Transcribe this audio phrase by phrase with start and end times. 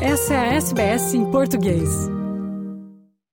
[0.00, 1.88] Essa é a SBS em português.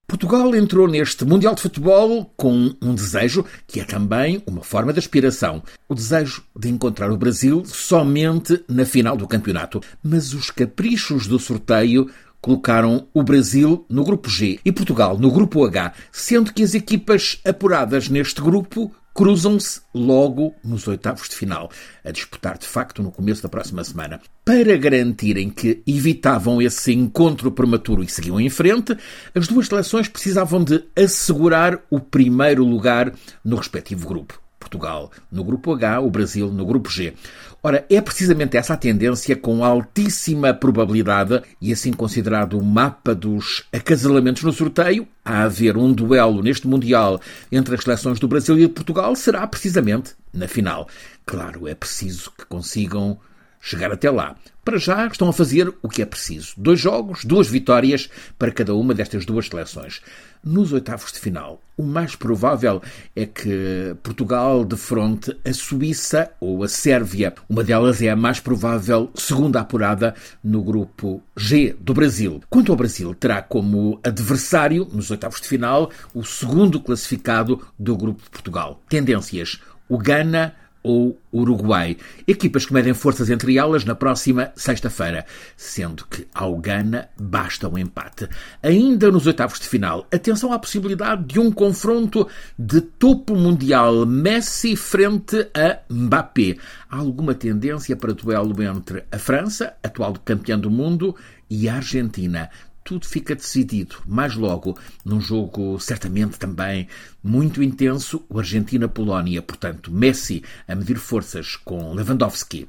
[0.06, 4.98] Portugal entrou neste Mundial de Futebol com um desejo que é também uma forma de
[4.98, 5.62] aspiração.
[5.86, 9.82] O desejo de encontrar o Brasil somente na final do campeonato.
[10.02, 12.10] Mas os caprichos do sorteio
[12.40, 17.40] colocaram o Brasil no grupo G e Portugal no grupo H, sendo que as equipas
[17.44, 21.70] apuradas neste grupo cruzam-se logo nos oitavos de final,
[22.04, 24.20] a disputar de facto no começo da próxima semana.
[24.44, 28.96] Para garantirem que evitavam esse encontro prematuro e seguiam em frente,
[29.34, 33.14] as duas seleções precisavam de assegurar o primeiro lugar
[33.44, 34.43] no respectivo grupo.
[34.74, 37.14] Portugal no grupo H, o Brasil no grupo G.
[37.62, 43.64] Ora, é precisamente essa a tendência com altíssima probabilidade, e assim considerado o mapa dos
[43.72, 47.20] acasalamentos no sorteio, a haver um duelo neste Mundial
[47.50, 50.88] entre as seleções do Brasil e de Portugal, será precisamente na final.
[51.24, 53.18] Claro, é preciso que consigam
[53.64, 54.36] chegar até lá.
[54.62, 56.52] Para já estão a fazer o que é preciso.
[56.56, 60.00] Dois jogos, duas vitórias para cada uma destas duas seleções.
[60.42, 62.82] Nos oitavos de final, o mais provável
[63.16, 67.32] é que Portugal defronte a Suíça ou a Sérvia.
[67.48, 72.42] Uma delas é a mais provável segunda apurada no grupo G do Brasil.
[72.50, 78.22] Quanto ao Brasil, terá como adversário, nos oitavos de final, o segundo classificado do grupo
[78.22, 78.82] de Portugal.
[78.88, 80.54] Tendências: o Ghana,
[80.84, 81.96] ou Uruguai.
[82.28, 85.24] Equipas que medem forças entre elas na próxima sexta-feira,
[85.56, 88.28] sendo que ao Gana basta um empate.
[88.62, 94.76] Ainda nos oitavos de final, atenção à possibilidade de um confronto de topo mundial Messi
[94.76, 96.56] frente a Mbappé.
[96.90, 101.16] Há alguma tendência para duelo entre a França, atual campeã do mundo,
[101.48, 102.50] e a Argentina
[102.84, 106.86] tudo fica decidido mais logo num jogo certamente também
[107.22, 109.40] muito intenso, o Argentina-Polónia.
[109.40, 112.68] Portanto, Messi a medir forças com Lewandowski.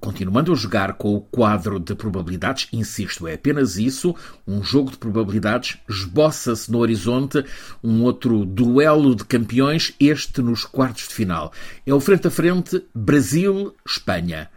[0.00, 4.14] Continuando a jogar com o quadro de probabilidades, insisto, é apenas isso,
[4.46, 7.44] um jogo de probabilidades, esboça-se no horizonte
[7.82, 11.52] um outro duelo de campeões, este nos quartos de final.
[11.84, 14.48] É o frente a frente Brasil-Espanha.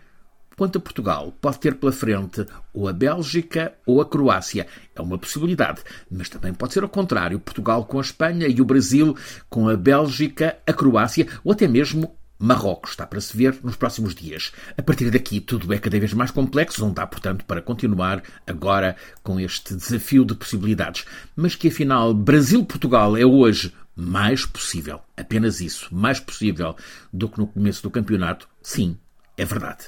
[0.61, 4.67] Quanto a Portugal, pode ter pela frente ou a Bélgica ou a Croácia.
[4.95, 8.65] É uma possibilidade, mas também pode ser ao contrário: Portugal com a Espanha e o
[8.65, 9.17] Brasil
[9.49, 14.13] com a Bélgica, a Croácia ou até mesmo Marrocos está para se ver nos próximos
[14.13, 14.51] dias.
[14.77, 18.95] A partir daqui, tudo é cada vez mais complexo, não dá, portanto, para continuar agora
[19.23, 21.05] com este desafio de possibilidades.
[21.35, 26.75] Mas que afinal, Brasil-Portugal é hoje mais possível, apenas isso, mais possível
[27.11, 28.95] do que no começo do campeonato, sim,
[29.35, 29.87] é verdade.